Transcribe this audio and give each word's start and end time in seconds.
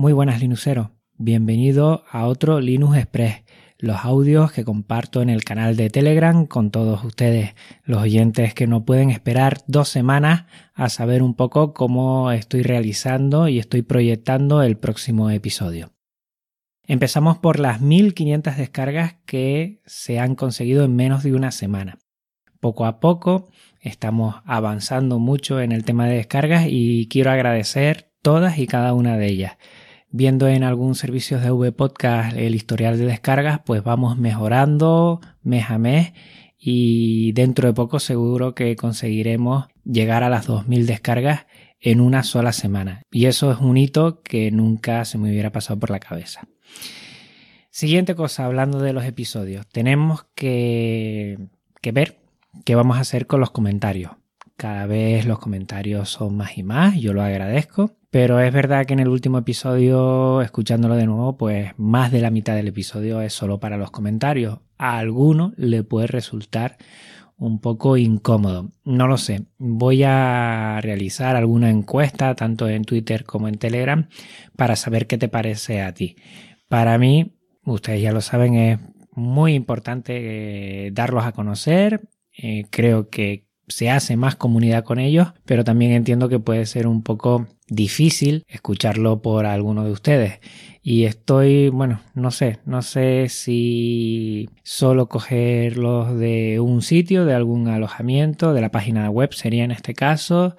Muy 0.00 0.14
buenas 0.14 0.40
Linuxeros, 0.40 0.88
bienvenido 1.18 2.04
a 2.10 2.24
otro 2.24 2.58
Linux 2.58 2.96
Express, 2.96 3.44
los 3.76 3.98
audios 4.02 4.50
que 4.50 4.64
comparto 4.64 5.20
en 5.20 5.28
el 5.28 5.44
canal 5.44 5.76
de 5.76 5.90
Telegram 5.90 6.46
con 6.46 6.70
todos 6.70 7.04
ustedes, 7.04 7.54
los 7.84 8.00
oyentes 8.00 8.54
que 8.54 8.66
no 8.66 8.86
pueden 8.86 9.10
esperar 9.10 9.58
dos 9.66 9.90
semanas 9.90 10.46
a 10.72 10.88
saber 10.88 11.22
un 11.22 11.34
poco 11.34 11.74
cómo 11.74 12.32
estoy 12.32 12.62
realizando 12.62 13.46
y 13.46 13.58
estoy 13.58 13.82
proyectando 13.82 14.62
el 14.62 14.78
próximo 14.78 15.28
episodio. 15.28 15.92
Empezamos 16.86 17.36
por 17.36 17.60
las 17.60 17.82
1500 17.82 18.56
descargas 18.56 19.16
que 19.26 19.82
se 19.84 20.18
han 20.18 20.34
conseguido 20.34 20.82
en 20.82 20.96
menos 20.96 21.24
de 21.24 21.34
una 21.34 21.50
semana. 21.50 21.98
Poco 22.58 22.86
a 22.86 23.00
poco 23.00 23.50
estamos 23.82 24.36
avanzando 24.46 25.18
mucho 25.18 25.60
en 25.60 25.72
el 25.72 25.84
tema 25.84 26.06
de 26.06 26.14
descargas 26.14 26.68
y 26.70 27.06
quiero 27.08 27.32
agradecer 27.32 28.10
todas 28.22 28.58
y 28.58 28.66
cada 28.66 28.94
una 28.94 29.18
de 29.18 29.26
ellas. 29.26 29.56
Viendo 30.12 30.48
en 30.48 30.64
algún 30.64 30.96
servicio 30.96 31.38
de 31.38 31.52
V 31.52 31.70
Podcast 31.70 32.36
el 32.36 32.56
historial 32.56 32.98
de 32.98 33.06
descargas, 33.06 33.60
pues 33.64 33.84
vamos 33.84 34.18
mejorando 34.18 35.20
mes 35.42 35.70
a 35.70 35.78
mes 35.78 36.12
y 36.58 37.32
dentro 37.32 37.68
de 37.68 37.74
poco 37.74 38.00
seguro 38.00 38.54
que 38.54 38.74
conseguiremos 38.74 39.68
llegar 39.84 40.24
a 40.24 40.28
las 40.28 40.46
2000 40.46 40.86
descargas 40.86 41.46
en 41.80 42.00
una 42.00 42.22
sola 42.24 42.52
semana. 42.52 43.02
Y 43.10 43.26
eso 43.26 43.52
es 43.52 43.58
un 43.58 43.76
hito 43.76 44.20
que 44.22 44.50
nunca 44.50 45.04
se 45.04 45.16
me 45.16 45.30
hubiera 45.30 45.52
pasado 45.52 45.78
por 45.78 45.90
la 45.90 46.00
cabeza. 46.00 46.48
Siguiente 47.70 48.14
cosa, 48.16 48.46
hablando 48.46 48.80
de 48.80 48.92
los 48.92 49.04
episodios, 49.04 49.66
tenemos 49.68 50.26
que, 50.34 51.38
que 51.80 51.92
ver 51.92 52.18
qué 52.64 52.74
vamos 52.74 52.98
a 52.98 53.00
hacer 53.02 53.26
con 53.26 53.38
los 53.38 53.52
comentarios. 53.52 54.12
Cada 54.60 54.84
vez 54.84 55.24
los 55.24 55.38
comentarios 55.38 56.10
son 56.10 56.36
más 56.36 56.58
y 56.58 56.62
más, 56.62 56.94
yo 56.96 57.14
lo 57.14 57.22
agradezco, 57.22 57.96
pero 58.10 58.40
es 58.40 58.52
verdad 58.52 58.84
que 58.84 58.92
en 58.92 59.00
el 59.00 59.08
último 59.08 59.38
episodio, 59.38 60.42
escuchándolo 60.42 60.96
de 60.96 61.06
nuevo, 61.06 61.38
pues 61.38 61.72
más 61.78 62.12
de 62.12 62.20
la 62.20 62.30
mitad 62.30 62.54
del 62.54 62.68
episodio 62.68 63.22
es 63.22 63.32
solo 63.32 63.58
para 63.58 63.78
los 63.78 63.90
comentarios. 63.90 64.58
A 64.76 64.98
alguno 64.98 65.54
le 65.56 65.82
puede 65.82 66.08
resultar 66.08 66.76
un 67.38 67.62
poco 67.62 67.96
incómodo. 67.96 68.70
No 68.84 69.08
lo 69.08 69.16
sé. 69.16 69.46
Voy 69.56 70.02
a 70.02 70.78
realizar 70.82 71.36
alguna 71.36 71.70
encuesta, 71.70 72.34
tanto 72.34 72.68
en 72.68 72.84
Twitter 72.84 73.24
como 73.24 73.48
en 73.48 73.56
Telegram, 73.56 74.10
para 74.56 74.76
saber 74.76 75.06
qué 75.06 75.16
te 75.16 75.28
parece 75.28 75.80
a 75.80 75.94
ti. 75.94 76.16
Para 76.68 76.98
mí, 76.98 77.32
ustedes 77.64 78.02
ya 78.02 78.12
lo 78.12 78.20
saben, 78.20 78.56
es 78.56 78.78
muy 79.12 79.54
importante 79.54 80.88
eh, 80.88 80.90
darlos 80.90 81.24
a 81.24 81.32
conocer. 81.32 82.10
Eh, 82.36 82.66
creo 82.70 83.08
que 83.08 83.48
se 83.70 83.90
hace 83.90 84.16
más 84.16 84.36
comunidad 84.36 84.84
con 84.84 84.98
ellos, 84.98 85.32
pero 85.44 85.64
también 85.64 85.92
entiendo 85.92 86.28
que 86.28 86.38
puede 86.38 86.66
ser 86.66 86.86
un 86.86 87.02
poco 87.02 87.46
difícil 87.68 88.44
escucharlo 88.48 89.22
por 89.22 89.46
alguno 89.46 89.84
de 89.84 89.92
ustedes. 89.92 90.40
Y 90.82 91.04
estoy, 91.04 91.68
bueno, 91.68 92.00
no 92.14 92.30
sé, 92.30 92.58
no 92.64 92.82
sé 92.82 93.28
si 93.28 94.48
solo 94.62 95.08
cogerlos 95.08 96.18
de 96.18 96.58
un 96.60 96.82
sitio, 96.82 97.24
de 97.24 97.34
algún 97.34 97.68
alojamiento, 97.68 98.54
de 98.54 98.60
la 98.60 98.70
página 98.70 99.10
web 99.10 99.32
sería 99.34 99.64
en 99.64 99.70
este 99.72 99.94
caso, 99.94 100.56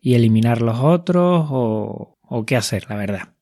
y 0.00 0.14
eliminar 0.14 0.62
los 0.62 0.78
otros 0.80 1.48
o, 1.50 2.16
o 2.22 2.46
qué 2.46 2.56
hacer, 2.56 2.86
la 2.88 2.96
verdad. 2.96 3.33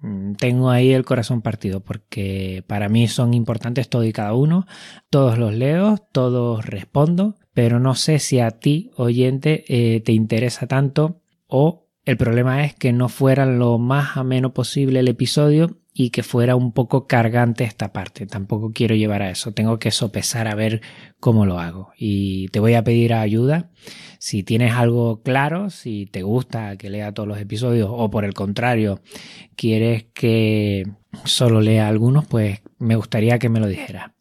Mm, 0.00 0.34
tengo 0.34 0.70
ahí 0.70 0.92
el 0.92 1.04
corazón 1.04 1.42
partido 1.42 1.80
porque 1.80 2.64
para 2.66 2.88
mí 2.88 3.08
son 3.08 3.34
importantes 3.34 3.88
todo 3.88 4.04
y 4.04 4.12
cada 4.12 4.34
uno. 4.34 4.66
Todos 5.10 5.38
los 5.38 5.54
leo, 5.54 5.98
todos 6.12 6.64
respondo, 6.64 7.36
pero 7.52 7.80
no 7.80 7.94
sé 7.94 8.18
si 8.18 8.40
a 8.40 8.50
ti, 8.50 8.90
oyente, 8.96 9.64
eh, 9.68 10.00
te 10.00 10.12
interesa 10.12 10.66
tanto 10.66 11.20
o 11.46 11.86
el 12.04 12.16
problema 12.16 12.64
es 12.64 12.74
que 12.74 12.92
no 12.92 13.08
fuera 13.08 13.44
lo 13.46 13.78
más 13.78 14.16
ameno 14.16 14.54
posible 14.54 15.00
el 15.00 15.08
episodio 15.08 15.78
y 15.92 16.10
que 16.10 16.22
fuera 16.22 16.56
un 16.56 16.72
poco 16.72 17.06
cargante 17.06 17.64
esta 17.64 17.92
parte. 17.92 18.26
Tampoco 18.26 18.72
quiero 18.72 18.94
llevar 18.94 19.22
a 19.22 19.30
eso. 19.30 19.52
Tengo 19.52 19.78
que 19.78 19.90
sopesar 19.90 20.46
a 20.46 20.54
ver 20.54 20.80
cómo 21.18 21.46
lo 21.46 21.58
hago. 21.58 21.92
Y 21.96 22.48
te 22.48 22.60
voy 22.60 22.74
a 22.74 22.84
pedir 22.84 23.12
ayuda. 23.12 23.70
Si 24.18 24.42
tienes 24.42 24.74
algo 24.74 25.22
claro, 25.22 25.70
si 25.70 26.06
te 26.06 26.22
gusta 26.22 26.76
que 26.76 26.90
lea 26.90 27.12
todos 27.12 27.28
los 27.28 27.38
episodios 27.38 27.88
o 27.90 28.10
por 28.10 28.24
el 28.24 28.34
contrario, 28.34 29.00
quieres 29.56 30.04
que 30.14 30.86
solo 31.24 31.60
lea 31.60 31.88
algunos, 31.88 32.26
pues 32.26 32.60
me 32.78 32.96
gustaría 32.96 33.38
que 33.38 33.48
me 33.48 33.60
lo 33.60 33.66
dijeras. 33.66 34.12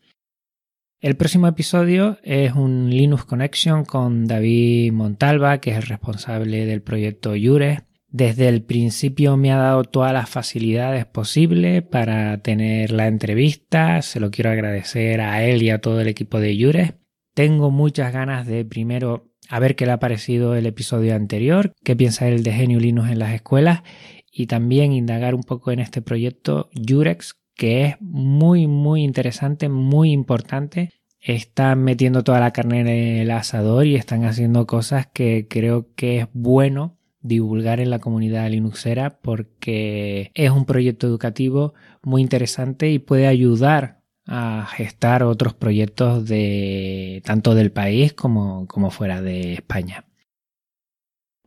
El 1.01 1.15
próximo 1.15 1.47
episodio 1.47 2.17
es 2.23 2.53
un 2.53 2.89
Linux 2.89 3.23
Connection 3.23 3.85
con 3.85 4.25
David 4.25 4.91
Montalva, 4.91 5.59
que 5.59 5.71
es 5.71 5.77
el 5.77 5.83
responsable 5.83 6.65
del 6.65 6.81
proyecto 6.81 7.35
Jure. 7.41 7.88
Desde 8.11 8.47
el 8.47 8.63
principio 8.63 9.37
me 9.37 9.51
ha 9.51 9.57
dado 9.57 9.83
todas 9.83 10.11
las 10.13 10.29
facilidades 10.29 11.05
posibles 11.05 11.83
para 11.83 12.41
tener 12.41 12.89
la 12.91 13.07
entrevista. 13.07 14.01
Se 14.01 14.19
lo 14.19 14.31
quiero 14.31 14.49
agradecer 14.49 15.21
a 15.21 15.43
él 15.43 15.61
y 15.61 15.69
a 15.69 15.79
todo 15.79 16.01
el 16.01 16.07
equipo 16.07 16.39
de 16.39 16.57
Jure. 16.59 16.95
Tengo 17.35 17.69
muchas 17.69 18.11
ganas 18.11 18.47
de 18.47 18.65
primero 18.65 19.29
a 19.47 19.59
ver 19.59 19.75
qué 19.75 19.85
le 19.85 19.91
ha 19.91 19.99
parecido 19.99 20.55
el 20.55 20.65
episodio 20.65 21.15
anterior, 21.15 21.73
qué 21.83 21.95
piensa 21.95 22.27
él 22.27 22.41
de 22.43 22.51
Genio 22.51 22.79
Linux 22.79 23.11
en 23.11 23.19
las 23.19 23.33
escuelas 23.33 23.83
y 24.31 24.47
también 24.47 24.91
indagar 24.91 25.35
un 25.35 25.43
poco 25.43 25.71
en 25.71 25.79
este 25.79 26.01
proyecto 26.01 26.69
Jurex 26.73 27.35
que 27.55 27.85
es 27.85 27.95
muy, 27.99 28.67
muy 28.67 29.03
interesante, 29.03 29.69
muy 29.69 30.11
importante. 30.11 30.93
Están 31.19 31.83
metiendo 31.83 32.23
toda 32.23 32.39
la 32.39 32.53
carne 32.53 32.79
en 32.79 32.87
el 32.87 33.31
asador 33.31 33.85
y 33.85 33.95
están 33.95 34.23
haciendo 34.25 34.65
cosas 34.65 35.07
que 35.07 35.47
creo 35.47 35.93
que 35.93 36.19
es 36.19 36.27
bueno 36.33 36.98
divulgar 37.21 37.79
en 37.79 37.89
la 37.89 37.99
comunidad 37.99 38.49
linuxera 38.49 39.19
porque 39.21 40.31
es 40.33 40.51
un 40.51 40.65
proyecto 40.65 41.07
educativo 41.07 41.73
muy 42.01 42.21
interesante 42.21 42.89
y 42.91 42.99
puede 42.99 43.27
ayudar 43.27 43.99
a 44.25 44.67
gestar 44.67 45.23
otros 45.23 45.53
proyectos 45.53 46.27
de 46.27 47.21
tanto 47.25 47.55
del 47.55 47.71
país 47.71 48.13
como, 48.13 48.67
como 48.67 48.91
fuera 48.91 49.21
de 49.21 49.53
España. 49.53 50.05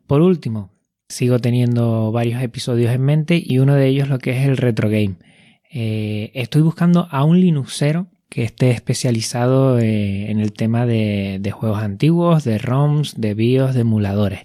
Por 0.07 0.21
último, 0.21 0.73
sigo 1.09 1.39
teniendo 1.39 2.11
varios 2.11 2.43
episodios 2.43 2.91
en 2.93 3.03
mente 3.03 3.41
y 3.45 3.59
uno 3.59 3.75
de 3.75 3.87
ellos 3.87 4.09
lo 4.09 4.19
que 4.19 4.33
es 4.33 4.47
el 4.47 4.57
retro 4.57 4.89
game. 4.89 5.17
Eh, 5.71 6.33
estoy 6.35 6.63
buscando 6.63 7.07
a 7.11 7.25
un 7.25 7.41
Linuxero 7.41 8.09
que 8.29 8.45
esté 8.45 8.71
especializado 8.71 9.79
eh, 9.79 10.31
en 10.31 10.41
el 10.41 10.53
tema 10.53 10.87
de, 10.87 11.53
juegos 11.53 11.83
antiguos, 11.83 12.45
de 12.45 12.59
ROMs, 12.59 13.21
de 13.21 13.35
BIOS, 13.35 13.75
de 13.75 13.81
emuladores. 13.83 14.41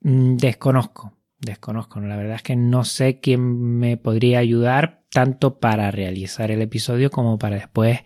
Mm, 0.00 0.36
desconozco, 0.36 1.12
desconozco. 1.38 2.00
La 2.00 2.16
verdad 2.16 2.36
es 2.36 2.42
que 2.42 2.56
no 2.56 2.84
sé 2.84 3.20
quién 3.20 3.78
me 3.78 3.96
podría 3.96 4.38
ayudar 4.38 5.04
tanto 5.10 5.58
para 5.58 5.90
realizar 5.90 6.50
el 6.50 6.62
episodio 6.62 7.10
como 7.10 7.38
para 7.38 7.56
después 7.56 8.00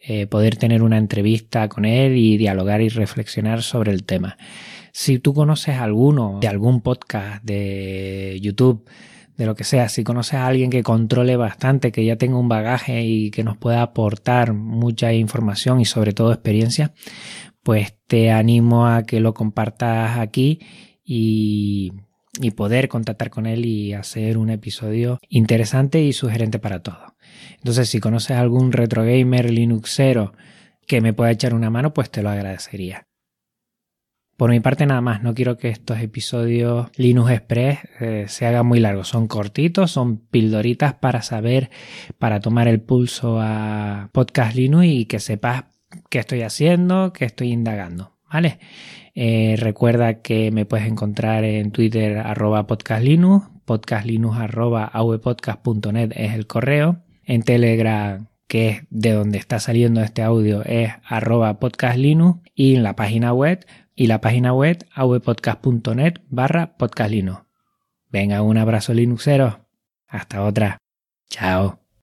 eh, 0.00 0.26
poder 0.26 0.56
tener 0.56 0.82
una 0.82 0.98
entrevista 0.98 1.68
con 1.68 1.84
él 1.84 2.16
y 2.16 2.36
dialogar 2.36 2.80
y 2.80 2.88
reflexionar 2.88 3.62
sobre 3.62 3.92
el 3.92 4.04
tema. 4.04 4.36
Si 4.92 5.18
tú 5.18 5.34
conoces 5.34 5.76
alguno 5.76 6.38
de 6.40 6.48
algún 6.48 6.80
podcast 6.80 7.42
de 7.42 8.38
YouTube, 8.40 8.88
de 9.36 9.46
lo 9.46 9.54
que 9.56 9.64
sea, 9.64 9.88
si 9.88 10.04
conoces 10.04 10.34
a 10.34 10.46
alguien 10.46 10.70
que 10.70 10.82
controle 10.82 11.36
bastante, 11.36 11.90
que 11.90 12.04
ya 12.04 12.16
tenga 12.16 12.38
un 12.38 12.48
bagaje 12.48 13.04
y 13.04 13.30
que 13.30 13.42
nos 13.42 13.56
pueda 13.56 13.82
aportar 13.82 14.52
mucha 14.52 15.12
información 15.12 15.80
y 15.80 15.84
sobre 15.84 16.12
todo 16.12 16.32
experiencia, 16.32 16.92
pues 17.62 17.96
te 18.06 18.30
animo 18.30 18.86
a 18.86 19.02
que 19.02 19.20
lo 19.20 19.34
compartas 19.34 20.18
aquí 20.18 20.60
y, 21.04 21.92
poder 22.56 22.88
contactar 22.88 23.30
con 23.30 23.46
él 23.46 23.64
y 23.64 23.92
hacer 23.94 24.38
un 24.38 24.50
episodio 24.50 25.18
interesante 25.28 26.02
y 26.02 26.12
sugerente 26.12 26.58
para 26.58 26.82
todos. 26.82 27.12
Entonces, 27.58 27.88
si 27.88 28.00
conoces 28.00 28.32
a 28.32 28.40
algún 28.40 28.72
retro 28.72 29.04
gamer 29.04 29.50
linuxero 29.50 30.32
que 30.86 31.00
me 31.00 31.12
pueda 31.12 31.30
echar 31.30 31.54
una 31.54 31.70
mano, 31.70 31.94
pues 31.94 32.10
te 32.10 32.22
lo 32.22 32.30
agradecería. 32.30 33.06
Por 34.36 34.50
mi 34.50 34.58
parte 34.58 34.84
nada 34.84 35.00
más, 35.00 35.22
no 35.22 35.32
quiero 35.32 35.56
que 35.58 35.68
estos 35.68 36.00
episodios 36.00 36.88
Linux 36.96 37.30
Express 37.30 37.78
eh, 38.00 38.24
se 38.26 38.46
hagan 38.46 38.66
muy 38.66 38.80
largos, 38.80 39.06
son 39.06 39.28
cortitos, 39.28 39.92
son 39.92 40.18
pildoritas 40.18 40.94
para 40.94 41.22
saber, 41.22 41.70
para 42.18 42.40
tomar 42.40 42.66
el 42.66 42.80
pulso 42.80 43.38
a 43.40 44.10
Podcast 44.12 44.56
Linux 44.56 44.86
y 44.86 45.04
que 45.06 45.20
sepas 45.20 45.66
qué 46.10 46.18
estoy 46.18 46.42
haciendo, 46.42 47.12
qué 47.12 47.26
estoy 47.26 47.52
indagando, 47.52 48.16
¿vale? 48.28 48.58
Eh, 49.14 49.56
recuerda 49.58 50.22
que 50.22 50.50
me 50.50 50.66
puedes 50.66 50.86
encontrar 50.86 51.44
en 51.44 51.70
Twitter 51.70 52.18
arroba 52.18 52.66
podcastlinux, 52.66 53.46
podcastlinux 53.64 54.38
arroba 54.38 54.90
es 56.14 56.34
el 56.34 56.46
correo, 56.46 57.04
en 57.24 57.42
Telegram 57.42 58.28
que 58.46 58.68
es 58.68 58.82
de 58.90 59.12
donde 59.12 59.38
está 59.38 59.58
saliendo 59.58 60.00
este 60.02 60.22
audio, 60.22 60.62
es 60.64 60.92
arroba 61.04 61.58
podcastlinux 61.58 62.40
y 62.54 62.74
en 62.74 62.82
la 62.82 62.94
página 62.96 63.32
web 63.32 63.64
y 63.94 64.06
la 64.06 64.20
página 64.20 64.52
web 64.52 64.84
avpodcast.net 64.94 66.14
barra 66.28 66.76
podcastlino. 66.76 67.46
Venga, 68.10 68.42
un 68.42 68.58
abrazo 68.58 68.94
Linuxero. 68.94 69.66
Hasta 70.06 70.42
otra. 70.44 70.78
Chao. 71.28 71.83